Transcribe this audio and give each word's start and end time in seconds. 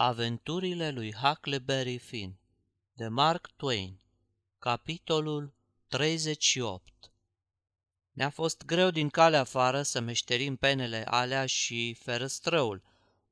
Aventurile 0.00 0.90
lui 0.90 1.14
Huckleberry 1.14 1.98
Finn 1.98 2.38
de 2.92 3.08
Mark 3.08 3.50
Twain 3.56 4.00
Capitolul 4.58 5.54
38 5.88 6.92
Ne-a 8.12 8.30
fost 8.30 8.64
greu 8.64 8.90
din 8.90 9.08
calea 9.08 9.40
afară 9.40 9.82
să 9.82 10.00
meșterim 10.00 10.56
penele 10.56 11.04
alea 11.06 11.46
și 11.46 11.94
ferăstrăul. 11.94 12.82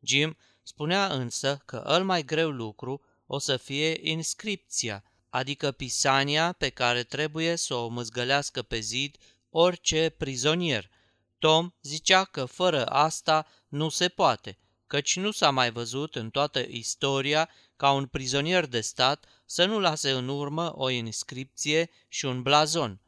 Jim 0.01 0.37
spunea 0.63 1.07
însă 1.07 1.63
că 1.65 1.77
îl 1.77 2.05
mai 2.05 2.25
greu 2.25 2.51
lucru 2.51 3.03
o 3.27 3.39
să 3.39 3.57
fie 3.57 4.11
inscripția, 4.11 5.05
adică 5.29 5.71
pisania 5.71 6.53
pe 6.53 6.69
care 6.69 7.03
trebuie 7.03 7.57
să 7.57 7.75
o 7.75 7.89
măzgălească 7.89 8.63
pe 8.63 8.79
zid 8.79 9.17
orice 9.51 10.09
prizonier. 10.09 10.91
Tom 11.39 11.71
zicea 11.83 12.25
că 12.25 12.45
fără 12.45 12.87
asta 12.87 13.47
nu 13.69 13.89
se 13.89 14.09
poate– 14.09 14.59
căci 14.87 15.17
nu 15.17 15.31
s-a 15.31 15.51
mai 15.51 15.71
văzut 15.71 16.17
în 16.17 16.31
toată 16.31 16.59
istoria 16.69 17.51
ca 17.77 17.91
un 17.91 18.07
prizonier 18.07 18.67
de 18.67 18.81
stat 18.81 19.25
să 19.45 19.65
nu 19.65 19.79
lase 19.79 20.11
în 20.11 20.29
urmă 20.29 20.73
o 20.77 20.91
inscripție 20.91 21.91
și 22.09 22.25
un 22.25 22.43
blazon. 22.43 23.01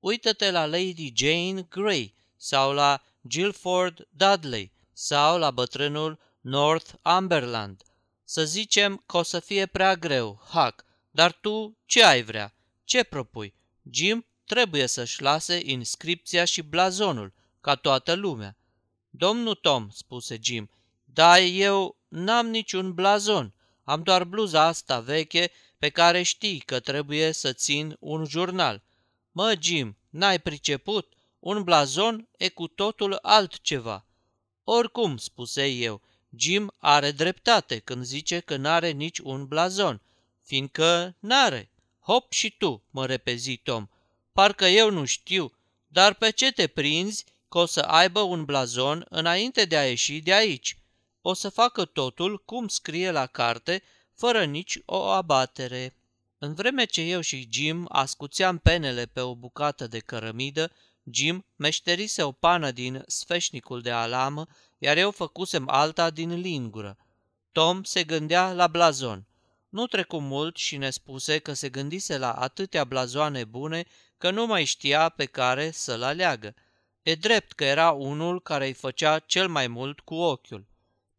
Uită-te 0.00 0.50
la 0.50 0.66
Lady 0.66 1.12
Jane 1.14 1.62
Grey 1.68 2.14
sau 2.36 2.72
la 2.72 3.02
Guilford 3.20 4.08
Dudley 4.10 4.72
sau 4.92 5.38
la 5.38 5.50
bătrânul 5.50 6.18
Northumberland. 6.40 7.82
Să 8.24 8.44
zicem 8.44 9.02
că 9.06 9.16
o 9.16 9.22
să 9.22 9.40
fie 9.40 9.66
prea 9.66 9.94
greu, 9.94 10.40
Huck, 10.50 10.84
dar 11.10 11.32
tu 11.32 11.78
ce 11.86 12.04
ai 12.04 12.22
vrea? 12.22 12.54
Ce 12.84 13.02
propui? 13.02 13.54
Jim 13.90 14.26
trebuie 14.44 14.86
să-și 14.86 15.22
lase 15.22 15.60
inscripția 15.64 16.44
și 16.44 16.62
blazonul, 16.62 17.32
ca 17.60 17.74
toată 17.74 18.14
lumea. 18.14 18.56
Domnul 19.10 19.54
Tom, 19.54 19.88
spuse 19.90 20.38
Jim, 20.42 20.70
dar 21.18 21.40
eu 21.40 21.96
n-am 22.08 22.46
niciun 22.46 22.92
blazon, 22.92 23.54
am 23.84 24.02
doar 24.02 24.24
bluza 24.24 24.62
asta 24.62 25.00
veche 25.00 25.50
pe 25.78 25.88
care 25.88 26.22
știi 26.22 26.58
că 26.58 26.80
trebuie 26.80 27.32
să 27.32 27.52
țin 27.52 27.96
un 28.00 28.24
jurnal. 28.24 28.82
Mă, 29.32 29.54
Jim, 29.60 29.96
n-ai 30.10 30.38
priceput? 30.38 31.12
Un 31.38 31.62
blazon 31.62 32.28
e 32.36 32.48
cu 32.48 32.66
totul 32.66 33.18
altceva. 33.22 34.06
Oricum, 34.64 35.16
spuse 35.16 35.66
eu, 35.66 36.02
Jim 36.36 36.74
are 36.78 37.10
dreptate 37.10 37.78
când 37.78 38.04
zice 38.04 38.40
că 38.40 38.56
n-are 38.56 38.90
nici 38.90 39.18
un 39.18 39.46
blazon, 39.46 40.00
fiindcă 40.42 41.16
n-are. 41.18 41.70
Hop 42.00 42.32
și 42.32 42.50
tu, 42.50 42.82
mă 42.90 43.06
repezi 43.06 43.56
Tom. 43.56 43.88
Parcă 44.32 44.64
eu 44.66 44.90
nu 44.90 45.04
știu, 45.04 45.52
dar 45.88 46.14
pe 46.14 46.30
ce 46.30 46.52
te 46.52 46.66
prinzi 46.66 47.24
că 47.48 47.58
o 47.58 47.66
să 47.66 47.80
aibă 47.80 48.20
un 48.20 48.44
blazon 48.44 49.06
înainte 49.08 49.64
de 49.64 49.76
a 49.76 49.88
ieși 49.88 50.20
de 50.20 50.34
aici? 50.34 50.76
O 51.22 51.32
să 51.32 51.48
facă 51.48 51.84
totul 51.84 52.42
cum 52.44 52.68
scrie 52.68 53.10
la 53.10 53.26
carte, 53.26 53.82
fără 54.14 54.44
nici 54.44 54.78
o 54.84 55.02
abatere. 55.02 55.96
În 56.38 56.54
vreme 56.54 56.84
ce 56.84 57.00
eu 57.00 57.20
și 57.20 57.48
Jim 57.50 57.86
ascuțeam 57.88 58.58
penele 58.58 59.06
pe 59.06 59.20
o 59.20 59.34
bucată 59.34 59.86
de 59.86 59.98
cărămidă, 59.98 60.72
Jim 61.10 61.44
meșterise 61.56 62.22
o 62.22 62.32
pană 62.32 62.70
din 62.70 63.02
sfeșnicul 63.06 63.80
de 63.80 63.90
alamă, 63.90 64.46
iar 64.78 64.96
eu 64.96 65.10
făcusem 65.10 65.68
alta 65.68 66.10
din 66.10 66.40
lingură. 66.40 66.96
Tom 67.52 67.82
se 67.82 68.04
gândea 68.04 68.52
la 68.52 68.66
blazon. 68.66 69.26
Nu 69.68 69.86
trecu 69.86 70.18
mult 70.18 70.56
și 70.56 70.76
ne 70.76 70.90
spuse 70.90 71.38
că 71.38 71.52
se 71.52 71.68
gândise 71.68 72.18
la 72.18 72.32
atâtea 72.32 72.84
blazoane 72.84 73.44
bune 73.44 73.84
că 74.16 74.30
nu 74.30 74.46
mai 74.46 74.64
știa 74.64 75.08
pe 75.08 75.24
care 75.24 75.70
să-l 75.70 76.02
aleagă. 76.02 76.54
E 77.02 77.14
drept 77.14 77.52
că 77.52 77.64
era 77.64 77.90
unul 77.90 78.42
care 78.42 78.66
îi 78.66 78.72
făcea 78.72 79.18
cel 79.18 79.48
mai 79.48 79.66
mult 79.66 80.00
cu 80.00 80.14
ochiul. 80.14 80.66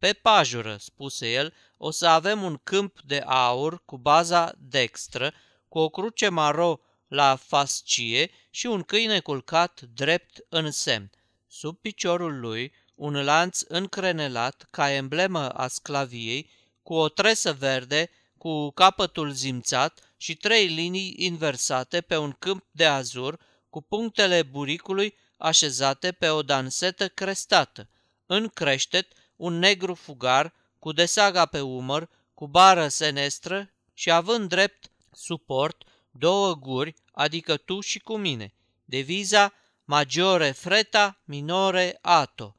Pe 0.00 0.12
pajură, 0.12 0.76
spuse 0.78 1.32
el, 1.32 1.54
o 1.76 1.90
să 1.90 2.06
avem 2.06 2.42
un 2.42 2.60
câmp 2.64 3.00
de 3.00 3.22
aur 3.26 3.84
cu 3.84 3.98
baza 3.98 4.52
dextră, 4.58 5.32
cu 5.68 5.78
o 5.78 5.88
cruce 5.88 6.28
maro 6.28 6.80
la 7.08 7.36
fascie 7.36 8.30
și 8.50 8.66
un 8.66 8.82
câine 8.82 9.20
culcat 9.20 9.80
drept 9.80 10.44
în 10.48 10.70
semn. 10.70 11.10
Sub 11.48 11.78
piciorul 11.78 12.40
lui, 12.40 12.72
un 12.94 13.24
lanț 13.24 13.60
încrenelat 13.60 14.66
ca 14.70 14.92
emblemă 14.92 15.48
a 15.48 15.66
sclaviei, 15.66 16.50
cu 16.82 16.94
o 16.94 17.08
tresă 17.08 17.52
verde, 17.52 18.10
cu 18.38 18.70
capătul 18.70 19.30
zimțat 19.30 20.14
și 20.16 20.36
trei 20.36 20.66
linii 20.66 21.14
inversate 21.16 22.00
pe 22.00 22.16
un 22.16 22.32
câmp 22.38 22.64
de 22.70 22.86
azur, 22.86 23.38
cu 23.70 23.82
punctele 23.82 24.42
buricului 24.42 25.16
așezate 25.36 26.12
pe 26.12 26.28
o 26.28 26.42
dansetă 26.42 27.08
crestată. 27.08 27.88
În 28.26 28.48
creștet, 28.48 29.12
un 29.40 29.58
negru 29.58 29.94
fugar, 29.94 30.52
cu 30.78 30.92
desaga 30.92 31.46
pe 31.46 31.60
umăr, 31.60 32.08
cu 32.34 32.46
bară 32.48 32.88
senestră 32.88 33.70
și 33.94 34.10
având 34.10 34.48
drept 34.48 34.90
suport 35.12 35.82
două 36.10 36.54
guri, 36.54 36.94
adică 37.12 37.56
tu 37.56 37.80
și 37.80 37.98
cu 37.98 38.16
mine. 38.16 38.54
Deviza 38.84 39.52
Majore 39.84 40.50
freta, 40.50 41.20
minore 41.24 41.98
ato. 42.00 42.56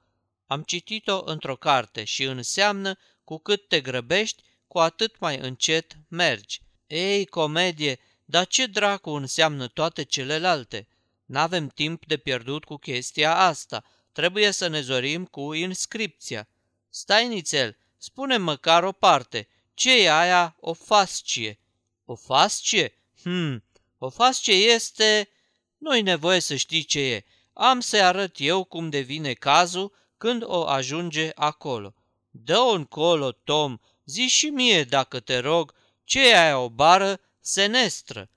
Am 0.47 0.61
citit-o 0.61 1.21
într-o 1.25 1.55
carte 1.55 2.03
și 2.03 2.23
înseamnă 2.23 2.97
cu 3.23 3.37
cât 3.37 3.67
te 3.67 3.81
grăbești, 3.81 4.43
cu 4.67 4.79
atât 4.79 5.19
mai 5.19 5.37
încet 5.37 5.97
mergi. 6.07 6.61
Ei, 6.87 7.25
comedie, 7.25 7.99
dar 8.25 8.47
ce 8.47 8.65
dracu 8.65 9.09
înseamnă 9.09 9.67
toate 9.67 10.03
celelalte? 10.03 10.87
N-avem 11.25 11.67
timp 11.67 12.05
de 12.05 12.17
pierdut 12.17 12.63
cu 12.63 12.75
chestia 12.75 13.37
asta. 13.37 13.83
Trebuie 14.11 14.51
să 14.51 14.67
ne 14.67 14.81
zorim 14.81 15.25
cu 15.25 15.53
inscripția. 15.53 16.47
Stai 16.93 17.27
nițel, 17.27 17.77
spune 17.97 18.37
măcar 18.37 18.83
o 18.83 18.91
parte. 18.91 19.47
Ce 19.73 20.03
e 20.03 20.11
aia 20.11 20.55
o 20.59 20.73
fascie? 20.73 21.59
O 22.05 22.15
fascie? 22.15 22.93
Hmm, 23.21 23.63
o 23.97 24.09
fascie 24.09 24.53
este... 24.53 25.29
Nu-i 25.77 26.01
nevoie 26.01 26.39
să 26.39 26.55
știi 26.55 26.83
ce 26.83 26.99
e. 26.99 27.25
Am 27.53 27.79
să-i 27.79 28.01
arăt 28.01 28.35
eu 28.37 28.63
cum 28.63 28.89
devine 28.89 29.33
cazul 29.33 29.93
când 30.17 30.43
o 30.45 30.67
ajunge 30.67 31.31
acolo. 31.35 31.93
Dă-o 32.29 32.69
încolo, 32.69 33.31
Tom, 33.31 33.77
zi 34.05 34.27
și 34.27 34.45
mie, 34.45 34.83
dacă 34.83 35.19
te 35.19 35.37
rog, 35.37 35.73
ce 36.03 36.29
e 36.29 36.39
aia 36.39 36.59
o 36.59 36.69
bară 36.69 37.19
senestră? 37.39 38.29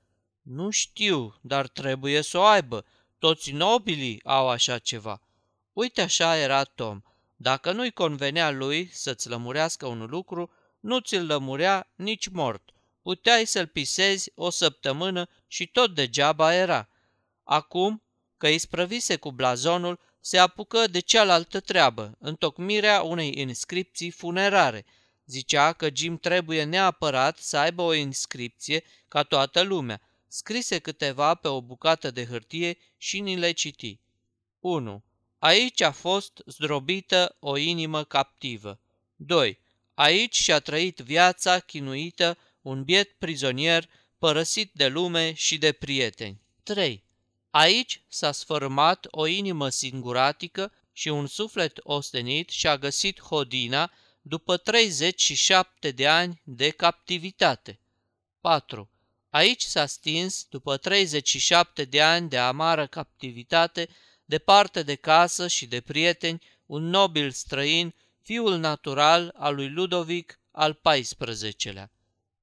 Nu 0.42 0.70
știu, 0.70 1.38
dar 1.40 1.68
trebuie 1.68 2.22
să 2.22 2.38
o 2.38 2.42
aibă. 2.42 2.84
Toți 3.18 3.50
nobilii 3.50 4.20
au 4.24 4.48
așa 4.48 4.78
ceva. 4.78 5.20
Uite 5.72 6.00
așa 6.00 6.36
era 6.36 6.64
Tom. 6.64 7.00
Dacă 7.36 7.72
nu-i 7.72 7.90
convenea 7.90 8.50
lui 8.50 8.88
să-ți 8.92 9.28
lămurească 9.28 9.86
un 9.86 10.06
lucru, 10.10 10.50
nu 10.80 10.98
ți-l 10.98 11.26
lămurea 11.26 11.92
nici 11.94 12.28
mort. 12.28 12.70
Puteai 13.02 13.46
să-l 13.46 13.66
pisezi 13.66 14.30
o 14.34 14.50
săptămână 14.50 15.28
și 15.46 15.66
tot 15.66 15.94
degeaba 15.94 16.54
era. 16.54 16.88
Acum, 17.44 18.02
că 18.36 18.46
îi 18.46 18.58
sprăvise 18.58 19.16
cu 19.16 19.32
blazonul, 19.32 20.00
se 20.20 20.38
apucă 20.38 20.86
de 20.86 21.00
cealaltă 21.00 21.60
treabă, 21.60 22.16
întocmirea 22.18 23.02
unei 23.02 23.32
inscripții 23.36 24.10
funerare. 24.10 24.84
Zicea 25.26 25.72
că 25.72 25.88
Jim 25.94 26.18
trebuie 26.18 26.64
neapărat 26.64 27.38
să 27.38 27.56
aibă 27.56 27.82
o 27.82 27.94
inscripție 27.94 28.84
ca 29.08 29.22
toată 29.22 29.62
lumea. 29.62 30.00
Scrise 30.28 30.78
câteva 30.78 31.34
pe 31.34 31.48
o 31.48 31.62
bucată 31.62 32.10
de 32.10 32.26
hârtie 32.26 32.78
și 32.96 33.20
ni 33.20 33.36
le 33.36 33.52
citi. 33.52 34.00
1. 34.60 35.04
Aici 35.44 35.80
a 35.80 35.90
fost 35.90 36.42
zdrobită 36.46 37.36
o 37.40 37.56
inimă 37.56 38.04
captivă. 38.04 38.80
2. 39.16 39.58
Aici 39.94 40.36
și-a 40.36 40.58
trăit 40.58 40.98
viața 40.98 41.58
chinuită 41.58 42.38
un 42.62 42.84
biet 42.84 43.12
prizonier 43.12 43.88
părăsit 44.18 44.70
de 44.74 44.86
lume 44.86 45.32
și 45.32 45.58
de 45.58 45.72
prieteni. 45.72 46.40
3. 46.62 47.04
Aici 47.50 48.02
s-a 48.08 48.32
sfărâmat 48.32 49.06
o 49.10 49.26
inimă 49.26 49.68
singuratică 49.68 50.72
și 50.92 51.08
un 51.08 51.26
suflet 51.26 51.80
ostenit 51.82 52.48
și-a 52.48 52.78
găsit 52.78 53.20
hodina 53.20 53.92
după 54.22 54.56
37 54.56 55.90
de 55.90 56.08
ani 56.08 56.40
de 56.44 56.70
captivitate. 56.70 57.80
4. 58.40 58.90
Aici 59.30 59.62
s-a 59.62 59.86
stins, 59.86 60.46
după 60.50 60.76
37 60.76 61.84
de 61.84 62.02
ani 62.02 62.28
de 62.28 62.38
amară 62.38 62.86
captivitate, 62.86 63.88
departe 64.24 64.82
de 64.82 64.94
casă 64.94 65.48
și 65.48 65.66
de 65.66 65.80
prieteni, 65.80 66.42
un 66.66 66.82
nobil 66.88 67.30
străin, 67.30 67.94
fiul 68.20 68.56
natural 68.56 69.34
al 69.36 69.54
lui 69.54 69.68
Ludovic 69.68 70.38
al 70.50 70.80
XIV-lea. 70.82 71.90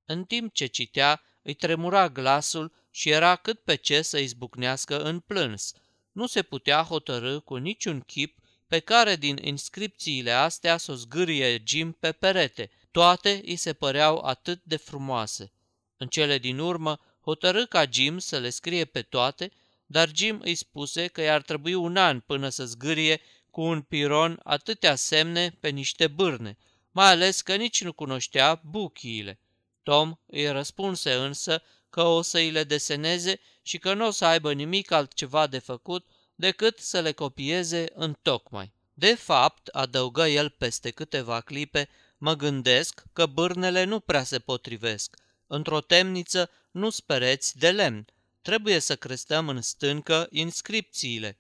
În 0.06 0.24
timp 0.24 0.54
ce 0.54 0.66
citea, 0.66 1.22
îi 1.42 1.54
tremura 1.54 2.10
glasul 2.10 2.72
și 2.92 3.10
era 3.10 3.36
cât 3.36 3.60
pe 3.60 3.76
ce 3.76 4.02
să 4.02 4.18
izbucnească 4.18 5.04
în 5.04 5.20
plâns. 5.20 5.74
Nu 6.12 6.28
se 6.28 6.42
putea 6.42 6.82
hotărâ 6.82 7.40
cu 7.40 7.56
niciun 7.56 8.02
chip 8.02 8.38
pe 8.68 8.80
care 8.80 9.16
din 9.16 9.38
inscripțiile 9.42 10.32
astea 10.32 10.78
să 10.78 10.92
o 10.92 10.96
zgârie 10.96 11.64
Jim 11.66 11.92
pe 11.92 12.12
perete. 12.12 12.72
Toate 12.92 13.42
îi 13.46 13.56
se 13.56 13.74
păreau 13.74 14.18
atât 14.18 14.62
de 14.64 14.76
frumoase. 14.76 15.52
În 15.98 16.08
cele 16.08 16.38
din 16.38 16.60
urmă, 16.60 17.00
hotărâ 17.22 17.66
ca 17.66 17.84
Jim 17.92 18.18
să 18.20 18.38
le 18.38 18.50
scrie 18.50 18.86
pe 18.86 19.02
toate 19.02 19.52
dar 19.92 20.12
Jim 20.16 20.40
îi 20.44 20.56
spuse 20.56 21.08
că 21.08 21.22
i-ar 21.22 21.42
trebui 21.42 21.74
un 21.74 21.98
an 21.98 22.20
până 22.20 22.50
să 22.50 22.66
zgârie 22.66 23.22
cu 23.50 23.62
un 23.62 23.82
piron 23.82 24.40
atâtea 24.44 24.96
semne 24.96 25.58
pe 25.60 25.70
niște 25.70 26.08
bârne. 26.08 26.58
mai 26.92 27.10
ales 27.10 27.42
că 27.42 27.56
nici 27.56 27.84
nu 27.84 27.94
cunoștea 27.94 28.62
buchiile. 28.64 29.40
Tom 29.84 30.16
îi 30.26 30.52
răspunse 30.52 31.14
însă 31.14 31.64
că 31.90 32.02
o 32.02 32.22
să 32.22 32.38
îi 32.38 32.50
le 32.50 32.64
deseneze 32.64 33.40
și 33.62 33.78
că 33.78 33.94
nu 33.94 34.08
o 34.08 34.12
să 34.12 34.26
aibă 34.26 34.54
nimic 34.54 34.92
altceva 34.92 35.48
de 35.48 35.60
făcut 35.60 36.08
decât 36.36 36.80
să 36.80 37.00
le 37.00 37.12
copieze 37.12 37.86
în 37.94 38.18
tocmai. 38.22 38.74
De 38.94 39.14
fapt, 39.16 39.68
adăugă 39.68 40.28
el 40.28 40.50
peste 40.50 40.90
câteva 40.90 41.42
clipe, 41.42 41.90
mă 42.18 42.36
gândesc 42.36 43.04
că 43.14 43.26
bârnele 43.26 43.84
nu 43.84 44.00
prea 44.00 44.24
se 44.24 44.40
potrivesc. 44.40 45.16
Într-o 45.48 45.82
temniță 45.82 46.50
nu 46.72 46.90
spereți 46.90 47.58
de 47.58 47.72
lemn. 47.72 48.06
Trebuie 48.42 48.80
să 48.80 48.96
crestăm 48.96 49.50
în 49.50 49.62
stâncă 49.62 50.28
inscripțiile. 50.30 51.38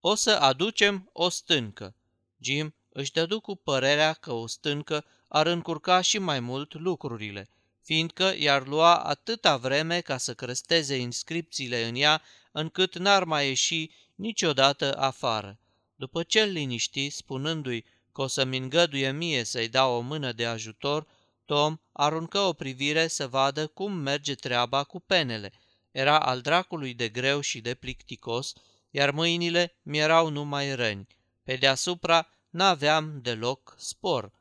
O 0.00 0.14
să 0.14 0.30
aducem 0.30 1.10
o 1.12 1.28
stâncă. 1.28 1.94
Jim 2.38 2.74
își 2.88 3.12
dădu 3.12 3.40
cu 3.40 3.56
părerea 3.56 4.12
că 4.12 4.32
o 4.32 4.46
stâncă 4.46 5.04
ar 5.28 5.46
încurca 5.46 6.00
și 6.00 6.18
mai 6.18 6.40
mult 6.40 6.74
lucrurile, 6.74 7.48
fiindcă 7.82 8.34
i-ar 8.38 8.66
lua 8.66 8.96
atâta 8.96 9.56
vreme 9.56 10.00
ca 10.00 10.16
să 10.16 10.34
cresteze 10.34 10.96
inscripțiile 10.96 11.84
în 11.84 11.94
ea, 11.94 12.22
încât 12.52 12.98
n-ar 12.98 13.24
mai 13.24 13.46
ieși 13.46 13.90
niciodată 14.14 14.96
afară. 14.98 15.58
După 15.94 16.22
ce 16.22 16.40
îl 16.40 16.50
liniști, 16.50 17.10
spunându-i 17.10 17.84
că 18.12 18.22
o 18.22 18.26
să-mi 18.26 18.56
îngăduie 18.56 19.12
mie 19.12 19.44
să-i 19.44 19.68
dau 19.68 19.96
o 19.96 20.00
mână 20.00 20.32
de 20.32 20.46
ajutor, 20.46 21.06
Tom 21.44 21.76
aruncă 21.92 22.38
o 22.38 22.52
privire 22.52 23.06
să 23.06 23.28
vadă 23.28 23.66
cum 23.66 23.92
merge 23.92 24.34
treaba 24.34 24.84
cu 24.84 25.00
penele. 25.00 25.52
Era 25.96 26.18
al 26.18 26.40
dracului 26.40 26.94
de 26.94 27.08
greu 27.08 27.40
și 27.40 27.60
de 27.60 27.74
plicticos, 27.74 28.52
iar 28.90 29.10
mâinile 29.10 29.76
mi-erau 29.82 30.28
numai 30.28 30.74
răni. 30.74 31.06
Pe 31.42 31.56
deasupra 31.56 32.28
n-aveam 32.50 33.20
deloc 33.22 33.74
spor. 33.78 34.32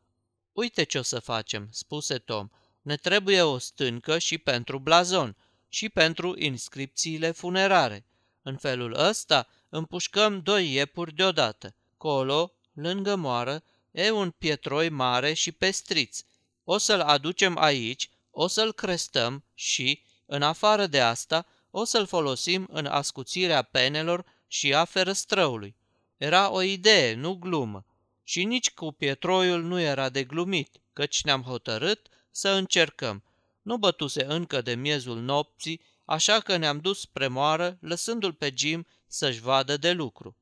Uite 0.51 0.83
ce 0.83 0.97
o 0.97 1.01
să 1.01 1.19
facem, 1.19 1.67
spuse 1.71 2.17
Tom. 2.17 2.49
Ne 2.81 2.95
trebuie 2.95 3.41
o 3.41 3.57
stâncă 3.57 4.17
și 4.17 4.37
pentru 4.37 4.79
blazon 4.79 5.35
și 5.69 5.89
pentru 5.89 6.33
inscripțiile 6.37 7.31
funerare. 7.31 8.05
În 8.41 8.57
felul 8.57 8.93
ăsta 8.93 9.47
împușcăm 9.69 10.41
doi 10.41 10.73
iepuri 10.73 11.13
deodată. 11.13 11.75
Colo, 11.97 12.53
lângă 12.73 13.15
moară, 13.15 13.63
e 13.91 14.11
un 14.11 14.31
pietroi 14.31 14.89
mare 14.89 15.33
și 15.33 15.51
pestriț. 15.51 16.19
O 16.63 16.77
să-l 16.77 17.01
aducem 17.01 17.57
aici, 17.57 18.09
o 18.31 18.47
să-l 18.47 18.73
crestăm 18.73 19.43
și, 19.53 20.03
în 20.25 20.41
afară 20.41 20.87
de 20.87 21.01
asta, 21.01 21.45
o 21.71 21.83
să-l 21.83 22.05
folosim 22.05 22.67
în 22.71 22.85
ascuțirea 22.85 23.61
penelor 23.61 24.25
și 24.47 24.73
a 24.73 24.85
ferăstrăului. 24.85 25.75
Era 26.17 26.51
o 26.51 26.61
idee, 26.61 27.13
nu 27.13 27.33
glumă. 27.33 27.85
Și 28.23 28.43
nici 28.43 28.71
cu 28.71 28.91
pietroiul 28.91 29.63
nu 29.63 29.79
era 29.79 30.09
de 30.09 30.23
glumit, 30.23 30.79
căci 30.93 31.23
ne-am 31.23 31.41
hotărât 31.41 32.07
să 32.31 32.49
încercăm. 32.49 33.23
Nu 33.61 33.77
bătuse 33.77 34.25
încă 34.25 34.61
de 34.61 34.75
miezul 34.75 35.19
nopții, 35.19 35.81
așa 36.05 36.39
că 36.39 36.57
ne-am 36.57 36.79
dus 36.79 36.99
spre 36.99 37.27
moară, 37.27 37.77
lăsându-l 37.81 38.33
pe 38.33 38.53
Jim 38.55 38.87
să-și 39.07 39.39
vadă 39.39 39.77
de 39.77 39.91
lucru. 39.91 40.35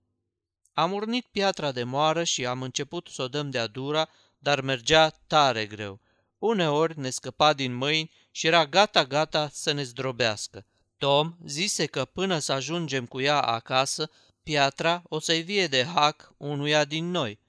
Am 0.74 0.92
urnit 0.92 1.26
piatra 1.26 1.72
de 1.72 1.84
moară 1.84 2.24
și 2.24 2.46
am 2.46 2.62
început 2.62 3.08
să 3.08 3.22
o 3.22 3.28
dăm 3.28 3.50
de-a 3.50 3.68
dura, 3.68 4.10
dar 4.38 4.62
mergea 4.62 5.10
tare 5.10 5.66
greu. 5.66 6.00
Uneori 6.44 7.00
ne 7.00 7.10
scăpa 7.10 7.54
din 7.54 7.74
mâini 7.74 8.12
și 8.32 8.48
era 8.48 8.66
gata-gata 8.66 9.50
să 9.52 9.72
ne 9.72 9.84
zdrobească. 9.84 10.66
Tom 10.98 11.36
zise 11.46 11.86
că 11.86 12.06
până 12.06 12.40
să 12.40 12.52
ajungem 12.52 13.06
cu 13.06 13.22
ea 13.22 13.42
acasă, 13.42 14.10
piatra 14.44 15.04
o 15.10 15.20
să-i 15.20 15.42
vie 15.42 15.68
de 15.68 15.84
hac 15.84 16.34
unuia 16.38 16.86
din 16.86 17.12
noi. 17.12 17.40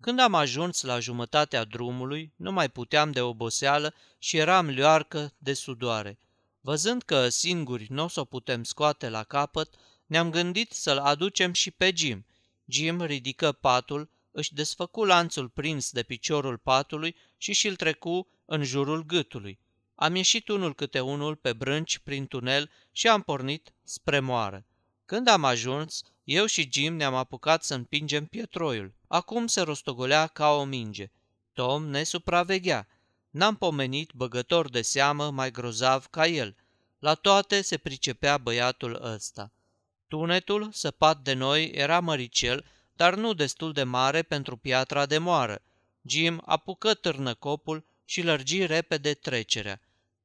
Când 0.00 0.20
am 0.20 0.34
ajuns 0.34 0.82
la 0.82 0.98
jumătatea 0.98 1.64
drumului, 1.64 2.32
nu 2.36 2.52
mai 2.52 2.68
puteam 2.68 3.10
de 3.10 3.20
oboseală 3.20 3.94
și 4.18 4.36
eram 4.36 4.68
lioarcă 4.68 5.32
de 5.38 5.52
sudoare. 5.52 6.18
Văzând 6.60 7.02
că 7.02 7.28
singuri 7.28 7.86
nu 7.88 8.04
o 8.04 8.08
să 8.08 8.20
o 8.20 8.24
putem 8.24 8.64
scoate 8.64 9.08
la 9.08 9.22
capăt, 9.22 9.74
ne-am 10.06 10.30
gândit 10.30 10.72
să-l 10.72 10.98
aducem 10.98 11.52
și 11.52 11.70
pe 11.70 11.92
Jim. 11.96 12.26
Jim 12.64 13.02
ridică 13.02 13.52
patul, 13.52 14.10
își 14.30 14.54
desfăcu 14.54 15.04
lanțul 15.04 15.48
prins 15.48 15.90
de 15.90 16.02
piciorul 16.02 16.58
patului 16.58 17.16
și 17.36 17.52
și-l 17.52 17.76
trecu 17.76 18.28
în 18.44 18.62
jurul 18.62 19.04
gâtului. 19.04 19.58
Am 19.94 20.14
ieșit 20.14 20.48
unul 20.48 20.74
câte 20.74 21.00
unul 21.00 21.36
pe 21.36 21.52
brânci 21.52 21.98
prin 21.98 22.26
tunel 22.26 22.70
și 22.92 23.08
am 23.08 23.22
pornit 23.22 23.72
spre 23.82 24.20
moară. 24.20 24.66
Când 25.04 25.28
am 25.28 25.44
ajuns, 25.44 26.02
eu 26.24 26.46
și 26.46 26.68
Jim 26.72 26.94
ne-am 26.94 27.14
apucat 27.14 27.62
să 27.62 27.74
împingem 27.74 28.26
pietroiul. 28.26 28.94
Acum 29.06 29.46
se 29.46 29.60
rostogolea 29.60 30.26
ca 30.26 30.50
o 30.50 30.64
minge. 30.64 31.10
Tom 31.52 31.86
ne 31.86 32.02
supraveghea. 32.02 32.88
N-am 33.30 33.56
pomenit 33.56 34.10
băgător 34.12 34.70
de 34.70 34.82
seamă 34.82 35.30
mai 35.30 35.50
grozav 35.50 36.06
ca 36.06 36.26
el. 36.26 36.56
La 36.98 37.14
toate 37.14 37.60
se 37.60 37.76
pricepea 37.76 38.38
băiatul 38.38 38.98
ăsta. 39.02 39.52
Tunetul, 40.08 40.68
săpat 40.72 41.18
de 41.18 41.32
noi, 41.32 41.70
era 41.70 42.00
măricel, 42.00 42.64
dar 42.92 43.14
nu 43.14 43.32
destul 43.32 43.72
de 43.72 43.82
mare 43.82 44.22
pentru 44.22 44.56
piatra 44.56 45.06
de 45.06 45.18
moară. 45.18 45.62
Jim 46.02 46.42
apucă 46.44 46.94
târnăcopul 46.94 47.84
și 48.04 48.22
lărgi 48.22 48.66
repede 48.66 49.14
trecerea. 49.14 49.80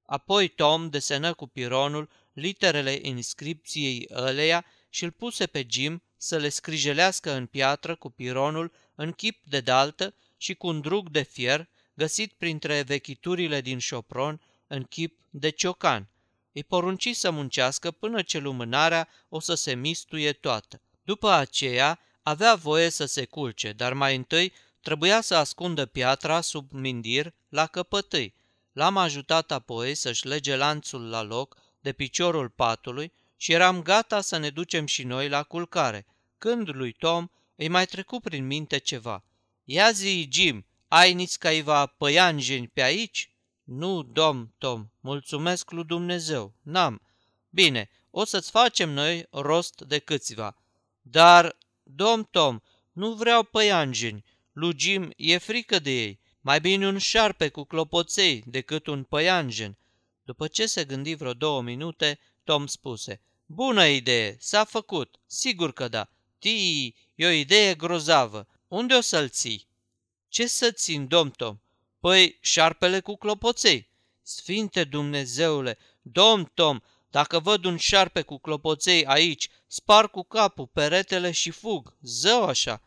Apoi 0.05 0.47
Tom 0.47 0.89
desenă 0.89 1.33
cu 1.33 1.47
pironul 1.47 2.09
literele 2.33 2.99
inscripției 3.01 4.07
ăleia 4.13 4.65
și 4.89 5.03
îl 5.03 5.11
puse 5.11 5.45
pe 5.45 5.65
Jim 5.69 6.03
să 6.17 6.37
le 6.37 6.49
scrijelească 6.49 7.31
în 7.31 7.45
piatră 7.45 7.95
cu 7.95 8.09
pironul 8.09 8.71
în 8.95 9.11
chip 9.11 9.43
de 9.45 9.59
daltă 9.59 10.13
și 10.37 10.53
cu 10.53 10.67
un 10.67 10.81
drug 10.81 11.09
de 11.09 11.21
fier 11.21 11.69
găsit 11.93 12.33
printre 12.33 12.81
vechiturile 12.81 13.61
din 13.61 13.77
șopron 13.77 14.41
în 14.67 14.83
chip 14.83 15.19
de 15.29 15.49
ciocan. 15.49 16.09
Îi 16.51 16.63
porunci 16.63 17.15
să 17.15 17.31
muncească 17.31 17.91
până 17.91 18.21
ce 18.21 18.37
lumânarea 18.37 19.07
o 19.29 19.39
să 19.39 19.53
se 19.53 19.73
mistuie 19.73 20.33
toată. 20.33 20.81
După 21.03 21.29
aceea 21.29 21.99
avea 22.21 22.55
voie 22.55 22.89
să 22.89 23.05
se 23.05 23.25
culce, 23.25 23.71
dar 23.71 23.93
mai 23.93 24.15
întâi 24.15 24.53
trebuia 24.81 25.21
să 25.21 25.35
ascundă 25.35 25.85
piatra 25.85 26.41
sub 26.41 26.71
mindir 26.71 27.33
la 27.49 27.67
căpătâi. 27.67 28.35
L-am 28.71 28.97
ajutat 28.97 29.51
apoi 29.51 29.95
să-și 29.95 30.27
lege 30.27 30.55
lanțul 30.55 31.09
la 31.09 31.21
loc 31.21 31.57
de 31.79 31.91
piciorul 31.91 32.49
patului 32.49 33.11
și 33.37 33.51
eram 33.51 33.81
gata 33.81 34.21
să 34.21 34.37
ne 34.37 34.49
ducem 34.49 34.85
și 34.85 35.03
noi 35.03 35.29
la 35.29 35.43
culcare, 35.43 36.05
când 36.37 36.75
lui 36.75 36.91
Tom 36.91 37.27
îi 37.55 37.67
mai 37.67 37.85
trecu 37.85 38.19
prin 38.19 38.45
minte 38.45 38.77
ceva. 38.77 39.23
Ia 39.63 39.91
zi, 39.91 40.27
Jim, 40.31 40.65
ai 40.87 41.13
nici 41.13 41.37
caiva 41.37 41.85
păianjeni 41.85 42.67
pe 42.67 42.81
aici?" 42.81 43.31
Nu, 43.63 44.03
domn 44.03 44.53
Tom, 44.57 44.89
mulțumesc 44.99 45.71
lui 45.71 45.83
Dumnezeu, 45.83 46.53
n-am." 46.61 47.01
Bine, 47.49 47.89
o 48.09 48.25
să-ți 48.25 48.51
facem 48.51 48.89
noi 48.89 49.27
rost 49.29 49.81
de 49.81 49.99
câțiva." 49.99 50.55
Dar, 51.01 51.57
domn 51.83 52.23
Tom, 52.31 52.59
nu 52.91 53.13
vreau 53.13 53.43
păianjeni, 53.43 54.23
lui 54.59 54.73
Jim 54.77 55.13
e 55.17 55.37
frică 55.37 55.79
de 55.79 55.91
ei. 55.91 56.19
Mai 56.41 56.59
bine 56.59 56.87
un 56.87 56.97
șarpe 56.97 57.49
cu 57.49 57.63
clopoței 57.63 58.43
decât 58.45 58.87
un 58.87 59.03
păianjen." 59.03 59.77
După 60.23 60.47
ce 60.47 60.65
se 60.65 60.85
gândi 60.85 61.13
vreo 61.13 61.33
două 61.33 61.61
minute, 61.61 62.19
Tom 62.43 62.67
spuse, 62.67 63.21
Bună 63.45 63.85
idee, 63.85 64.37
s-a 64.39 64.63
făcut, 64.63 65.15
sigur 65.25 65.73
că 65.73 65.87
da. 65.87 66.09
Tii, 66.39 66.95
e 67.15 67.25
o 67.25 67.29
idee 67.29 67.75
grozavă. 67.75 68.47
Unde 68.67 68.93
o 68.93 69.01
să-l 69.01 69.29
ții? 69.29 69.67
Ce 70.27 70.47
să 70.47 70.71
țin, 70.71 71.07
domn 71.07 71.29
Tom? 71.29 71.59
Păi, 71.99 72.37
șarpele 72.41 72.99
cu 72.99 73.15
clopoței. 73.15 73.89
Sfinte 74.21 74.83
Dumnezeule, 74.83 75.77
domn 76.01 76.51
Tom, 76.53 76.79
dacă 77.09 77.39
văd 77.39 77.63
un 77.63 77.77
șarpe 77.77 78.21
cu 78.21 78.37
clopoței 78.37 79.05
aici, 79.05 79.49
spar 79.67 80.09
cu 80.09 80.23
capul 80.23 80.67
peretele 80.67 81.31
și 81.31 81.51
fug, 81.51 81.95
zău 82.01 82.43
așa. 82.45 82.81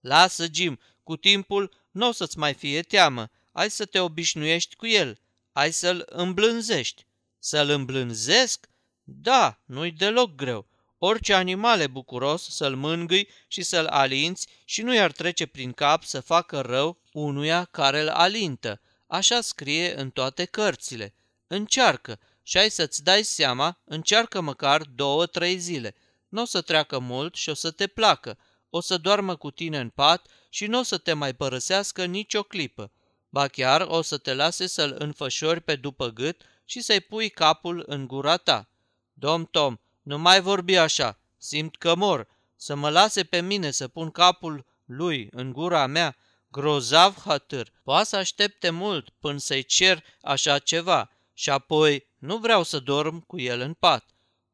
Lasă, 0.00 0.46
Jim, 0.52 0.78
cu 1.08 1.16
timpul 1.16 1.74
nu 1.90 2.08
o 2.08 2.12
să-ți 2.12 2.38
mai 2.38 2.54
fie 2.54 2.82
teamă, 2.82 3.30
ai 3.52 3.70
să 3.70 3.84
te 3.84 4.00
obișnuiești 4.00 4.76
cu 4.76 4.86
el, 4.86 5.18
ai 5.52 5.72
să-l 5.72 6.06
îmblânzești. 6.06 7.06
Să-l 7.38 7.68
îmblânzesc? 7.68 8.68
Da, 9.04 9.60
nu-i 9.64 9.90
deloc 9.90 10.34
greu. 10.34 10.66
Orice 10.98 11.34
animal 11.34 11.80
e 11.80 11.86
bucuros 11.86 12.48
să-l 12.48 12.76
mângâi 12.76 13.28
și 13.46 13.62
să-l 13.62 13.86
alinți 13.86 14.46
și 14.64 14.82
nu 14.82 14.94
i-ar 14.94 15.12
trece 15.12 15.46
prin 15.46 15.72
cap 15.72 16.04
să 16.04 16.20
facă 16.20 16.60
rău 16.60 17.00
unuia 17.12 17.64
care 17.64 18.00
îl 18.00 18.08
alintă. 18.08 18.80
Așa 19.06 19.40
scrie 19.40 20.00
în 20.00 20.10
toate 20.10 20.44
cărțile. 20.44 21.14
Încearcă 21.46 22.18
și 22.42 22.58
ai 22.58 22.70
să-ți 22.70 23.04
dai 23.04 23.22
seama, 23.22 23.80
încearcă 23.84 24.40
măcar 24.40 24.82
două-trei 24.82 25.58
zile. 25.58 25.94
Nu 26.28 26.42
o 26.42 26.44
să 26.44 26.60
treacă 26.60 26.98
mult 26.98 27.34
și 27.34 27.48
o 27.48 27.54
să 27.54 27.70
te 27.70 27.86
placă. 27.86 28.38
O 28.70 28.80
să 28.80 28.96
doarmă 28.96 29.36
cu 29.36 29.50
tine 29.50 29.78
în 29.78 29.88
pat 29.88 30.26
și 30.48 30.66
nu 30.66 30.78
o 30.78 30.82
să 30.82 30.98
te 30.98 31.12
mai 31.12 31.34
părăsească 31.34 32.04
nicio 32.04 32.42
clipă. 32.42 32.92
Ba 33.28 33.48
chiar 33.48 33.80
o 33.80 34.02
să 34.02 34.18
te 34.18 34.34
lase 34.34 34.66
să-l 34.66 34.94
înfășori 34.98 35.60
pe 35.60 35.76
după 35.76 36.08
gât 36.08 36.42
și 36.64 36.80
să-i 36.80 37.00
pui 37.00 37.28
capul 37.28 37.84
în 37.86 38.06
gura 38.06 38.36
ta. 38.36 38.68
Dom 39.12 39.44
Tom, 39.44 39.76
nu 40.02 40.18
mai 40.18 40.40
vorbi 40.40 40.76
așa, 40.76 41.18
simt 41.38 41.76
că 41.76 41.94
mor, 41.94 42.28
să 42.56 42.74
mă 42.74 42.90
lase 42.90 43.24
pe 43.24 43.40
mine 43.40 43.70
să 43.70 43.88
pun 43.88 44.10
capul 44.10 44.66
lui 44.84 45.28
în 45.30 45.52
gura 45.52 45.86
mea, 45.86 46.16
grozav 46.50 47.16
hatâr, 47.24 47.72
poate 47.82 48.04
să 48.04 48.16
aștepte 48.16 48.70
mult 48.70 49.08
până 49.20 49.38
să-i 49.38 49.62
cer 49.62 50.04
așa 50.22 50.58
ceva 50.58 51.10
și 51.32 51.50
apoi 51.50 52.06
nu 52.18 52.36
vreau 52.36 52.62
să 52.62 52.78
dorm 52.78 53.20
cu 53.20 53.40
el 53.40 53.60
în 53.60 53.74
pat. 53.74 54.04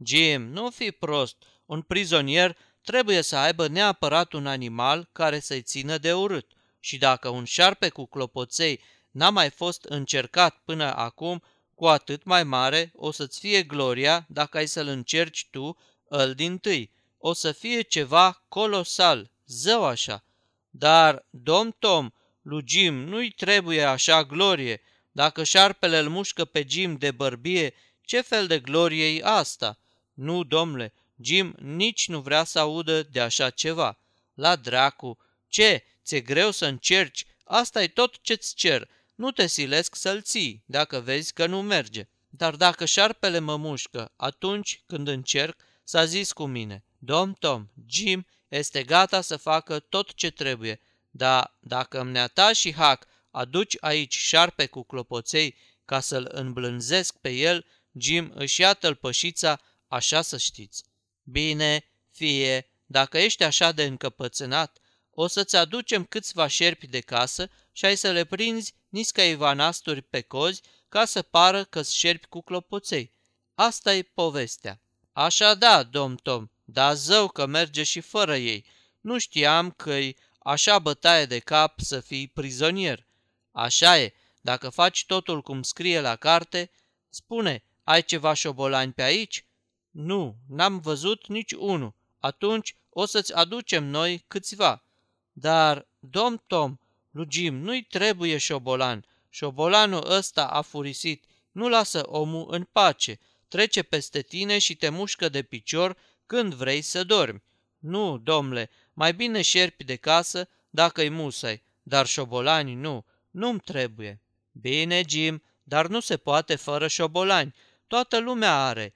Jim, 0.04 0.42
nu 0.42 0.70
fi 0.70 0.90
prost, 0.90 1.36
un 1.66 1.82
prizonier 1.82 2.56
trebuie 2.84 3.20
să 3.20 3.36
aibă 3.36 3.66
neapărat 3.66 4.32
un 4.32 4.46
animal 4.46 5.08
care 5.12 5.40
să-i 5.40 5.62
țină 5.62 5.98
de 5.98 6.12
urât. 6.12 6.46
Și 6.80 6.98
dacă 6.98 7.28
un 7.28 7.44
șarpe 7.44 7.88
cu 7.88 8.06
clopoței 8.06 8.80
n-a 9.10 9.30
mai 9.30 9.50
fost 9.50 9.84
încercat 9.84 10.60
până 10.64 10.94
acum, 10.96 11.42
cu 11.74 11.86
atât 11.86 12.24
mai 12.24 12.44
mare 12.44 12.92
o 12.96 13.10
să-ți 13.10 13.40
fie 13.40 13.62
gloria 13.62 14.24
dacă 14.28 14.56
ai 14.56 14.66
să-l 14.66 14.86
încerci 14.86 15.46
tu, 15.50 15.76
îl 16.08 16.34
din 16.34 16.58
tâi. 16.58 16.90
O 17.18 17.32
să 17.32 17.52
fie 17.52 17.80
ceva 17.80 18.42
colosal, 18.48 19.30
zău 19.46 19.84
așa. 19.84 20.24
Dar, 20.70 21.26
domn 21.30 21.76
Tom, 21.78 22.10
lui 22.42 22.64
Jim 22.66 22.94
nu-i 22.94 23.30
trebuie 23.30 23.82
așa 23.82 24.24
glorie. 24.24 24.80
Dacă 25.12 25.44
șarpele 25.44 25.98
îl 25.98 26.08
mușcă 26.08 26.44
pe 26.44 26.66
Jim 26.68 26.96
de 26.96 27.10
bărbie, 27.10 27.74
ce 28.00 28.20
fel 28.20 28.46
de 28.46 28.58
glorie 28.58 29.16
e 29.16 29.20
asta? 29.24 29.78
Nu, 30.14 30.42
domnule, 30.42 30.92
Jim 31.20 31.54
nici 31.58 32.08
nu 32.08 32.20
vrea 32.20 32.44
să 32.44 32.58
audă 32.58 33.02
de 33.02 33.20
așa 33.20 33.50
ceva. 33.50 33.98
La 34.34 34.56
dracu, 34.56 35.18
ce, 35.48 35.84
ți-e 36.04 36.20
greu 36.20 36.50
să 36.50 36.66
încerci? 36.66 37.26
Asta 37.44 37.82
e 37.82 37.88
tot 37.88 38.22
ce-ți 38.22 38.54
cer. 38.54 38.88
Nu 39.14 39.30
te 39.30 39.46
silesc 39.46 39.94
să-l 39.94 40.22
ții, 40.22 40.62
dacă 40.66 41.00
vezi 41.00 41.32
că 41.32 41.46
nu 41.46 41.62
merge. 41.62 42.08
Dar 42.28 42.56
dacă 42.56 42.84
șarpele 42.84 43.38
mă 43.38 43.56
mușcă, 43.56 44.12
atunci 44.16 44.82
când 44.86 45.08
încerc, 45.08 45.60
s-a 45.84 46.04
zis 46.04 46.32
cu 46.32 46.46
mine, 46.46 46.84
Dom 46.98 47.32
Tom, 47.32 47.66
Jim 47.88 48.26
este 48.48 48.82
gata 48.82 49.20
să 49.20 49.36
facă 49.36 49.78
tot 49.78 50.14
ce 50.14 50.30
trebuie, 50.30 50.80
dar 51.10 51.56
dacă 51.60 52.00
îmi 52.00 52.12
neata 52.12 52.52
și 52.52 52.74
hac 52.74 53.06
aduci 53.30 53.76
aici 53.80 54.16
șarpe 54.16 54.66
cu 54.66 54.82
clopoței 54.82 55.56
ca 55.84 56.00
să-l 56.00 56.28
îmblânzesc 56.32 57.16
pe 57.16 57.30
el, 57.30 57.66
Jim 57.98 58.32
își 58.34 58.60
ia 58.60 58.74
tălpășița, 58.74 59.60
așa 59.88 60.22
să 60.22 60.36
știți. 60.36 60.84
Bine, 61.24 61.84
fie, 62.10 62.68
dacă 62.86 63.18
ești 63.18 63.42
așa 63.42 63.72
de 63.72 63.84
încăpățânat, 63.84 64.78
o 65.10 65.26
să-ți 65.26 65.56
aducem 65.56 66.04
câțiva 66.04 66.46
șerpi 66.46 66.86
de 66.86 67.00
casă 67.00 67.50
și 67.72 67.84
ai 67.84 67.96
să 67.96 68.10
le 68.10 68.24
prinzi 68.24 68.74
nisca 68.88 69.22
ivanasturi 69.22 70.02
pe 70.02 70.20
cozi 70.20 70.62
ca 70.88 71.04
să 71.04 71.22
pară 71.22 71.64
că 71.64 71.82
șerpi 71.82 72.26
cu 72.26 72.42
clopoței. 72.42 73.12
asta 73.54 73.94
e 73.94 74.02
povestea. 74.02 74.80
Așa 75.12 75.54
da, 75.54 75.82
domn 75.82 76.16
Tom, 76.16 76.48
dar 76.64 76.94
zău 76.94 77.28
că 77.28 77.46
merge 77.46 77.82
și 77.82 78.00
fără 78.00 78.36
ei. 78.36 78.64
Nu 79.00 79.18
știam 79.18 79.70
că-i 79.70 80.16
așa 80.38 80.78
bătaie 80.78 81.26
de 81.26 81.38
cap 81.38 81.80
să 81.80 82.00
fii 82.00 82.28
prizonier. 82.28 83.06
Așa 83.52 83.98
e, 83.98 84.12
dacă 84.40 84.68
faci 84.68 85.06
totul 85.06 85.42
cum 85.42 85.62
scrie 85.62 86.00
la 86.00 86.16
carte, 86.16 86.70
spune, 87.08 87.64
ai 87.84 88.02
ceva 88.02 88.32
șobolani 88.32 88.92
pe 88.92 89.02
aici? 89.02 89.44
Nu, 89.94 90.36
n-am 90.48 90.78
văzut 90.78 91.26
nici 91.26 91.52
unul. 91.52 91.94
Atunci 92.18 92.76
o 92.90 93.06
să-ți 93.06 93.34
aducem 93.34 93.84
noi 93.84 94.24
câțiva. 94.26 94.84
Dar, 95.32 95.86
domn 95.98 96.42
Tom, 96.46 96.76
lui 97.10 97.26
Jim 97.30 97.54
nu-i 97.54 97.82
trebuie 97.82 98.38
șobolan. 98.38 99.04
Șobolanul 99.28 100.10
ăsta 100.10 100.46
a 100.46 100.60
furisit. 100.60 101.24
Nu 101.52 101.68
lasă 101.68 102.02
omul 102.06 102.46
în 102.50 102.68
pace. 102.72 103.18
Trece 103.48 103.82
peste 103.82 104.22
tine 104.22 104.58
și 104.58 104.76
te 104.76 104.88
mușcă 104.88 105.28
de 105.28 105.42
picior 105.42 105.96
când 106.26 106.54
vrei 106.54 106.82
să 106.82 107.04
dormi. 107.04 107.42
Nu, 107.78 108.18
domnule, 108.18 108.70
mai 108.92 109.14
bine 109.14 109.42
șerpi 109.42 109.84
de 109.84 109.96
casă 109.96 110.48
dacă-i 110.70 111.08
musai, 111.08 111.62
dar 111.82 112.06
șobolani 112.06 112.74
nu, 112.74 113.04
nu-mi 113.30 113.60
trebuie. 113.60 114.20
Bine, 114.52 115.02
Jim, 115.08 115.42
dar 115.62 115.86
nu 115.86 116.00
se 116.00 116.16
poate 116.16 116.54
fără 116.56 116.88
șobolani. 116.88 117.54
Toată 117.86 118.18
lumea 118.18 118.64
are. 118.64 118.94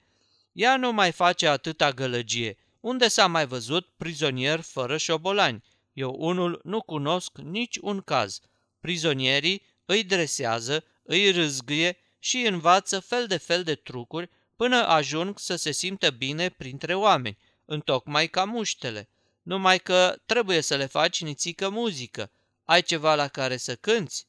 Ea 0.59 0.77
nu 0.77 0.91
mai 0.91 1.11
face 1.11 1.47
atâta 1.47 1.91
gălăgie. 1.91 2.57
Unde 2.79 3.07
s-a 3.07 3.27
mai 3.27 3.45
văzut 3.45 3.87
prizonier 3.97 4.59
fără 4.59 4.97
șobolani? 4.97 5.63
Eu 5.93 6.15
unul 6.17 6.59
nu 6.63 6.81
cunosc 6.81 7.37
nici 7.37 7.77
un 7.81 8.01
caz. 8.01 8.39
Prizonierii 8.79 9.61
îi 9.85 10.03
dresează, 10.03 10.83
îi 11.03 11.31
râzgâie 11.31 11.97
și 12.19 12.37
învață 12.37 12.99
fel 12.99 13.27
de 13.27 13.37
fel 13.37 13.63
de 13.63 13.75
trucuri 13.75 14.29
până 14.55 14.87
ajung 14.87 15.39
să 15.39 15.55
se 15.55 15.71
simtă 15.71 16.09
bine 16.09 16.49
printre 16.49 16.95
oameni, 16.95 17.37
întocmai 17.65 18.27
ca 18.27 18.43
muștele. 18.43 19.09
Numai 19.41 19.79
că 19.79 20.15
trebuie 20.25 20.61
să 20.61 20.75
le 20.75 20.85
faci 20.85 21.21
nițică 21.21 21.69
muzică. 21.69 22.31
Ai 22.65 22.81
ceva 22.81 23.15
la 23.15 23.27
care 23.27 23.57
să 23.57 23.75
cânți? 23.75 24.27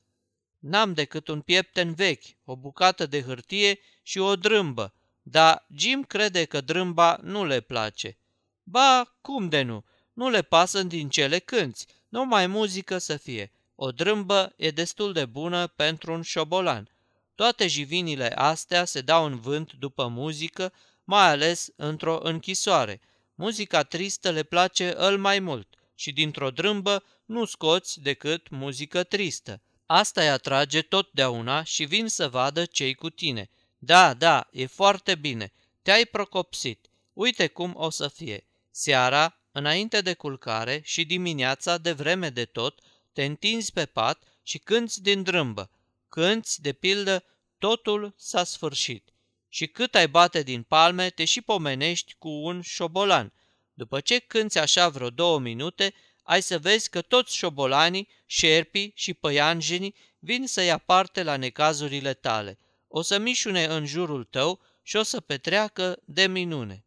N-am 0.59 0.93
decât 0.95 1.29
un 1.29 1.41
piepten 1.41 1.95
vechi, 1.95 2.27
o 2.45 2.57
bucată 2.57 3.07
de 3.07 3.23
hârtie 3.23 3.79
și 4.03 4.19
o 4.19 4.37
drâmbă, 4.37 4.95
dar 5.23 5.67
Jim 5.77 6.03
crede 6.03 6.45
că 6.45 6.61
drâmba 6.61 7.19
nu 7.23 7.45
le 7.45 7.61
place. 7.61 8.17
Ba, 8.63 9.17
cum 9.21 9.49
de 9.49 9.63
nu? 9.63 9.85
Nu 10.13 10.29
le 10.29 10.43
pasă 10.43 10.83
din 10.83 11.09
cele 11.09 11.39
cânți, 11.39 11.87
numai 12.09 12.47
muzică 12.47 12.99
să 12.99 13.17
fie. 13.17 13.53
O 13.75 13.91
drâmbă 13.91 14.53
e 14.57 14.71
destul 14.71 15.13
de 15.13 15.25
bună 15.25 15.67
pentru 15.67 16.13
un 16.13 16.23
șobolan. 16.23 16.89
Toate 17.35 17.67
jivinile 17.67 18.33
astea 18.35 18.85
se 18.85 19.01
dau 19.01 19.25
în 19.25 19.41
vânt 19.41 19.73
după 19.73 20.07
muzică, 20.07 20.73
mai 21.05 21.29
ales 21.29 21.69
într-o 21.77 22.21
închisoare. 22.23 23.01
Muzica 23.35 23.83
tristă 23.83 24.31
le 24.31 24.43
place 24.43 24.95
îl 24.97 25.19
mai 25.19 25.39
mult 25.39 25.75
și 25.95 26.13
dintr-o 26.13 26.51
drâmbă 26.51 27.05
nu 27.25 27.45
scoți 27.45 28.01
decât 28.01 28.49
muzică 28.49 29.03
tristă. 29.03 29.63
Asta 29.87 30.21
îi 30.21 30.29
atrage 30.29 30.83
totdeauna 30.83 31.63
și 31.63 31.85
vin 31.85 32.09
să 32.09 32.29
vadă 32.29 32.65
cei 32.65 32.95
cu 32.95 33.11
tine. 33.11 33.51
Da, 33.83 34.15
da, 34.15 34.49
e 34.53 34.67
foarte 34.67 35.15
bine. 35.15 35.53
Te-ai 35.83 36.05
procopsit. 36.05 36.89
Uite 37.13 37.47
cum 37.47 37.73
o 37.77 37.91
să 37.91 38.09
fie. 38.09 38.47
Seara, 38.71 39.39
înainte 39.53 40.01
de 40.01 40.15
culcare 40.15 40.81
și 40.85 41.05
dimineața 41.05 41.79
de 41.79 41.93
vreme 41.93 42.31
de 42.31 42.45
tot, 42.45 42.81
te 43.13 43.25
întinzi 43.25 43.73
pe 43.73 43.87
pat 43.87 44.23
și 44.43 44.59
cânți 44.59 45.03
din 45.03 45.23
drâmbă. 45.23 45.71
Cânți, 46.09 46.63
de 46.63 46.73
pildă, 46.73 47.25
totul 47.59 48.15
s-a 48.17 48.45
sfârșit. 48.45 49.09
Și 49.49 49.67
cât 49.67 49.95
ai 49.95 50.09
bate 50.09 50.43
din 50.43 50.63
palme, 50.63 51.11
te 51.11 51.25
și 51.25 51.41
pomenești 51.41 52.15
cu 52.19 52.29
un 52.29 52.61
șobolan. 52.61 53.33
După 53.75 54.01
ce 54.01 54.19
cânți 54.19 54.59
așa 54.59 54.89
vreo 54.89 55.11
două 55.11 55.39
minute, 55.39 55.95
ai 56.23 56.43
să 56.43 56.59
vezi 56.59 56.91
că 56.91 57.03
toți 57.03 57.37
șobolanii, 57.37 58.09
șerpii 58.27 58.93
și 58.95 59.15
păianjenii 59.15 59.95
vin 60.19 60.47
să 60.47 60.63
ia 60.63 60.79
parte 60.79 61.23
la 61.23 61.37
necazurile 61.37 62.15
tale. 62.15 62.59
O 62.93 63.03
să 63.03 63.19
mișune 63.19 63.65
în 63.65 63.87
jurul 63.87 64.25
tău 64.25 64.61
și 64.83 64.97
o 64.97 65.03
să 65.03 65.21
petreacă 65.21 65.99
de 66.05 66.27
minune. 66.27 66.85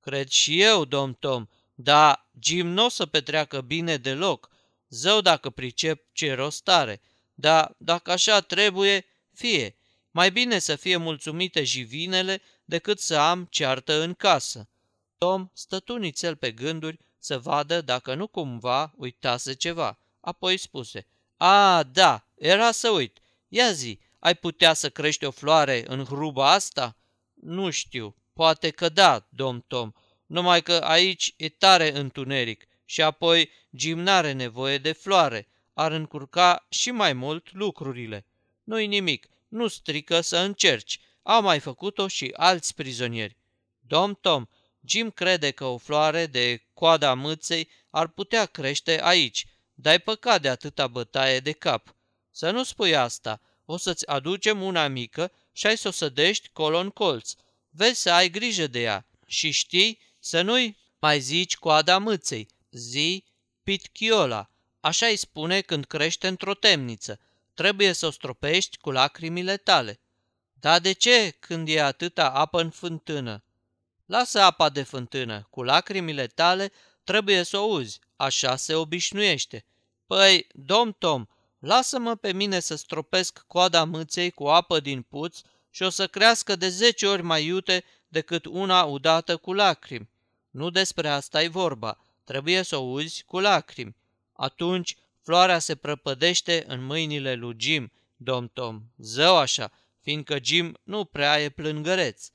Cred 0.00 0.28
și 0.28 0.60
eu, 0.60 0.84
domn 0.84 1.14
Tom, 1.14 1.46
dar 1.74 2.26
Jim 2.40 2.66
nu 2.66 2.84
o 2.84 2.88
să 2.88 3.06
petreacă 3.06 3.60
bine 3.60 3.96
deloc. 3.96 4.50
Zău 4.88 5.20
dacă 5.20 5.50
pricep 5.50 6.06
ce 6.12 6.34
rost 6.34 6.68
are. 6.68 7.00
Dar 7.34 7.74
dacă 7.78 8.10
așa 8.10 8.40
trebuie, 8.40 9.06
fie. 9.32 9.76
Mai 10.10 10.30
bine 10.30 10.58
să 10.58 10.76
fie 10.76 10.96
mulțumite 10.96 11.64
jivinele 11.64 12.42
decât 12.64 13.00
să 13.00 13.16
am 13.16 13.46
ceartă 13.50 14.02
în 14.02 14.14
casă. 14.14 14.68
Tom 15.18 15.50
stătu 15.52 15.96
nițel 15.96 16.36
pe 16.36 16.52
gânduri 16.52 16.98
să 17.18 17.38
vadă 17.38 17.80
dacă 17.80 18.14
nu 18.14 18.26
cumva 18.26 18.92
uitase 18.96 19.52
ceva. 19.54 19.98
Apoi 20.20 20.56
spuse, 20.56 21.06
A, 21.36 21.82
da, 21.82 22.26
era 22.34 22.70
să 22.70 22.88
uit. 22.88 23.18
Ia 23.48 23.72
zi, 23.72 23.98
ai 24.22 24.34
putea 24.34 24.72
să 24.72 24.90
crești 24.90 25.24
o 25.24 25.30
floare 25.30 25.84
în 25.86 26.04
hruba 26.04 26.52
asta? 26.52 26.96
Nu 27.34 27.70
știu, 27.70 28.16
poate 28.32 28.70
că 28.70 28.88
da, 28.88 29.26
domn 29.28 29.64
Tom, 29.66 29.92
numai 30.26 30.62
că 30.62 30.72
aici 30.72 31.34
e 31.36 31.48
tare 31.48 31.98
întuneric 31.98 32.66
și 32.84 33.02
apoi 33.02 33.50
gimnare 33.76 34.32
nevoie 34.32 34.78
de 34.78 34.92
floare, 34.92 35.48
ar 35.74 35.92
încurca 35.92 36.66
și 36.68 36.90
mai 36.90 37.12
mult 37.12 37.52
lucrurile. 37.52 38.26
Nu-i 38.64 38.86
nimic, 38.86 39.28
nu 39.48 39.68
strică 39.68 40.20
să 40.20 40.36
încerci, 40.36 41.00
au 41.22 41.42
mai 41.42 41.58
făcut-o 41.58 42.08
și 42.08 42.32
alți 42.36 42.74
prizonieri. 42.74 43.36
Dom 43.80 44.14
Tom, 44.14 44.46
Jim 44.84 45.10
crede 45.10 45.50
că 45.50 45.64
o 45.64 45.78
floare 45.78 46.26
de 46.26 46.62
coada 46.74 47.14
mâței 47.14 47.68
ar 47.90 48.06
putea 48.06 48.46
crește 48.46 49.02
aici, 49.02 49.46
dar 49.74 49.98
păcat 49.98 50.40
de 50.42 50.48
atâta 50.48 50.86
bătaie 50.86 51.40
de 51.40 51.52
cap. 51.52 51.94
Să 52.30 52.50
nu 52.50 52.62
spui 52.62 52.96
asta, 52.96 53.40
o 53.64 53.76
să-ți 53.76 54.08
aducem 54.08 54.62
una 54.62 54.88
mică 54.88 55.32
și 55.52 55.66
ai 55.66 55.76
să 55.76 55.88
o 55.88 55.90
sădești 55.90 56.48
colo 56.52 56.78
în 56.78 56.90
colț. 56.90 57.34
Vezi 57.70 58.00
să 58.00 58.10
ai 58.10 58.30
grijă 58.30 58.66
de 58.66 58.80
ea 58.80 59.06
și 59.26 59.50
știi 59.50 60.00
să 60.18 60.42
nu-i 60.42 60.78
mai 60.98 61.20
zici 61.20 61.56
coada 61.56 61.98
mâței, 61.98 62.48
zi 62.70 63.24
pitchiola. 63.62 64.50
Așa 64.80 65.06
îi 65.06 65.16
spune 65.16 65.60
când 65.60 65.84
crește 65.84 66.28
într-o 66.28 66.54
temniță. 66.54 67.20
Trebuie 67.54 67.92
să 67.92 68.06
o 68.06 68.10
stropești 68.10 68.76
cu 68.76 68.90
lacrimile 68.90 69.56
tale. 69.56 70.00
Dar 70.52 70.80
de 70.80 70.92
ce 70.92 71.36
când 71.38 71.68
e 71.68 71.82
atâta 71.82 72.30
apă 72.30 72.60
în 72.60 72.70
fântână? 72.70 73.44
Lasă 74.06 74.40
apa 74.40 74.68
de 74.68 74.82
fântână, 74.82 75.46
cu 75.50 75.62
lacrimile 75.62 76.26
tale 76.26 76.72
trebuie 77.04 77.42
să 77.42 77.58
o 77.58 77.64
uzi, 77.64 77.98
așa 78.16 78.56
se 78.56 78.74
obișnuiește. 78.74 79.64
Păi, 80.06 80.46
domn 80.52 80.92
Tom, 80.92 81.26
lasă-mă 81.62 82.14
pe 82.14 82.32
mine 82.32 82.60
să 82.60 82.74
stropesc 82.76 83.44
coada 83.46 83.84
mâței 83.84 84.30
cu 84.30 84.46
apă 84.46 84.80
din 84.80 85.02
puț 85.02 85.40
și 85.70 85.82
o 85.82 85.88
să 85.88 86.06
crească 86.06 86.56
de 86.56 86.68
zece 86.68 87.06
ori 87.06 87.22
mai 87.22 87.44
iute 87.44 87.84
decât 88.08 88.44
una 88.44 88.84
udată 88.84 89.36
cu 89.36 89.52
lacrimi. 89.52 90.10
Nu 90.50 90.70
despre 90.70 91.08
asta 91.08 91.42
e 91.42 91.48
vorba, 91.48 91.98
trebuie 92.24 92.62
să 92.62 92.76
o 92.76 92.80
uzi 92.80 93.22
cu 93.24 93.38
lacrimi. 93.38 93.96
Atunci 94.32 94.96
floarea 95.22 95.58
se 95.58 95.74
prăpădește 95.74 96.64
în 96.66 96.84
mâinile 96.84 97.34
lui 97.34 97.56
Jim, 97.58 97.92
domn 98.16 98.48
Tom, 98.48 98.82
zău 98.96 99.36
așa, 99.36 99.72
fiindcă 100.00 100.38
Jim 100.42 100.78
nu 100.82 101.04
prea 101.04 101.42
e 101.42 101.48
plângăreț. 101.48 102.28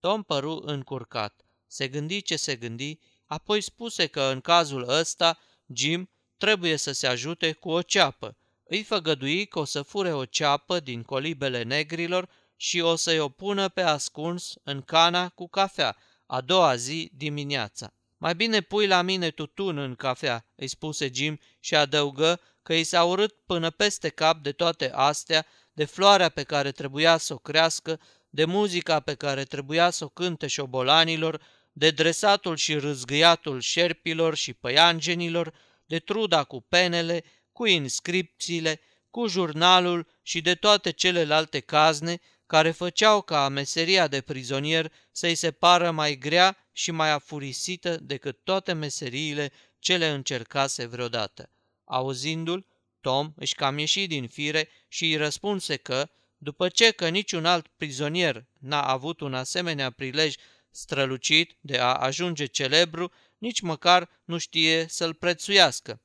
Tom 0.00 0.22
păru 0.22 0.62
încurcat. 0.64 1.40
Se 1.66 1.88
gândi 1.88 2.22
ce 2.22 2.36
se 2.36 2.56
gândi, 2.56 2.98
apoi 3.26 3.60
spuse 3.60 4.06
că 4.06 4.22
în 4.22 4.40
cazul 4.40 4.88
ăsta 4.88 5.38
Jim 5.74 6.10
trebuie 6.36 6.76
să 6.76 6.92
se 6.92 7.06
ajute 7.06 7.52
cu 7.52 7.70
o 7.70 7.82
ceapă. 7.82 8.36
Îi 8.74 8.82
făgădui 8.82 9.46
că 9.46 9.58
o 9.58 9.64
să 9.64 9.82
fure 9.82 10.12
o 10.12 10.24
ceapă 10.24 10.80
din 10.80 11.02
colibele 11.02 11.62
negrilor 11.62 12.28
și 12.56 12.80
o 12.80 12.96
să-i 12.96 13.18
o 13.18 13.28
pună 13.28 13.68
pe 13.68 13.80
ascuns 13.80 14.54
în 14.62 14.82
cana 14.82 15.28
cu 15.28 15.48
cafea, 15.48 15.96
a 16.26 16.40
doua 16.40 16.76
zi 16.76 17.10
dimineața. 17.16 17.94
Mai 18.16 18.34
bine 18.34 18.60
pui 18.60 18.86
la 18.86 19.02
mine 19.02 19.30
tutun 19.30 19.78
în 19.78 19.94
cafea, 19.94 20.46
îi 20.54 20.66
spuse 20.66 21.10
Jim 21.14 21.38
și 21.60 21.74
adăugă 21.74 22.40
că 22.62 22.74
i 22.74 22.84
s-a 22.84 23.04
urât 23.04 23.34
până 23.46 23.70
peste 23.70 24.08
cap 24.08 24.42
de 24.42 24.52
toate 24.52 24.90
astea, 24.94 25.46
de 25.72 25.84
floarea 25.84 26.28
pe 26.28 26.42
care 26.42 26.70
trebuia 26.70 27.16
să 27.16 27.32
o 27.32 27.38
crească, 27.38 28.00
de 28.30 28.44
muzica 28.44 29.00
pe 29.00 29.14
care 29.14 29.44
trebuia 29.44 29.90
să 29.90 30.04
o 30.04 30.08
cânte 30.08 30.46
șobolanilor, 30.46 31.40
de 31.72 31.90
dresatul 31.90 32.56
și 32.56 32.74
râzgâiatul 32.74 33.60
șerpilor 33.60 34.34
și 34.34 34.52
păianjenilor, 34.52 35.54
de 35.86 35.98
truda 35.98 36.44
cu 36.44 36.60
penele, 36.60 37.24
cu 37.52 37.66
inscripțiile, 37.66 38.80
cu 39.10 39.26
jurnalul 39.26 40.06
și 40.22 40.40
de 40.40 40.54
toate 40.54 40.90
celelalte 40.90 41.60
cazne 41.60 42.20
care 42.46 42.70
făceau 42.70 43.22
ca 43.22 43.48
meseria 43.48 44.08
de 44.08 44.20
prizonier 44.20 44.92
să-i 45.10 45.34
se 45.34 45.50
pară 45.50 45.90
mai 45.90 46.16
grea 46.18 46.68
și 46.72 46.90
mai 46.90 47.10
afurisită 47.10 47.96
decât 47.96 48.38
toate 48.44 48.72
meseriile 48.72 49.52
ce 49.78 49.96
le 49.96 50.08
încercase 50.08 50.86
vreodată. 50.86 51.50
Auzindu-l, 51.84 52.66
Tom 53.00 53.32
își 53.36 53.54
cam 53.54 53.78
ieși 53.78 54.06
din 54.06 54.28
fire 54.28 54.68
și 54.88 55.04
îi 55.04 55.16
răspunse 55.16 55.76
că, 55.76 56.08
după 56.38 56.68
ce 56.68 56.90
că 56.90 57.08
niciun 57.08 57.44
alt 57.44 57.66
prizonier 57.76 58.46
n-a 58.58 58.82
avut 58.82 59.20
un 59.20 59.34
asemenea 59.34 59.90
prilej 59.90 60.34
strălucit 60.70 61.56
de 61.60 61.78
a 61.78 61.94
ajunge 61.94 62.46
celebru, 62.46 63.12
nici 63.38 63.60
măcar 63.60 64.08
nu 64.24 64.38
știe 64.38 64.86
să-l 64.88 65.14
prețuiască. 65.14 66.00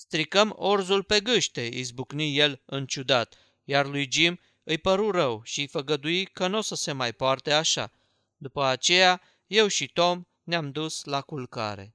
Stricăm 0.00 0.54
orzul 0.56 1.02
pe 1.02 1.20
gâște, 1.20 1.68
izbucni 1.72 2.38
el 2.38 2.62
în 2.64 2.86
ciudat, 2.86 3.34
iar 3.64 3.86
lui 3.86 4.08
Jim 4.12 4.40
îi 4.62 4.78
păru 4.78 5.10
rău 5.10 5.40
și 5.44 5.60
îi 5.60 5.66
făgădui 5.66 6.24
că 6.24 6.46
nu 6.46 6.58
o 6.58 6.60
să 6.60 6.74
se 6.74 6.92
mai 6.92 7.12
poarte 7.12 7.52
așa. 7.52 7.92
După 8.36 8.64
aceea, 8.64 9.20
eu 9.46 9.66
și 9.66 9.86
Tom 9.86 10.24
ne-am 10.42 10.70
dus 10.70 11.04
la 11.04 11.20
culcare. 11.20 11.94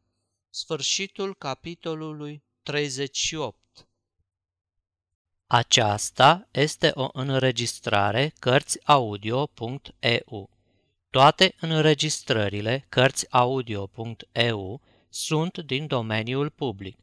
Sfârșitul 0.49 1.35
capitolului 1.35 2.43
38 2.63 3.87
Aceasta 5.47 6.47
este 6.51 6.91
o 6.93 7.09
înregistrare 7.13 8.33
Cărțiaudio.eu. 8.39 10.49
Toate 11.09 11.55
înregistrările 11.59 12.85
Cărțiaudio.eu 12.89 14.81
sunt 15.09 15.57
din 15.57 15.87
domeniul 15.87 16.49
public. 16.49 16.97